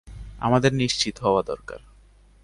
[0.39, 1.79] আমাদের নিশ্চিত হওয়া দরকার।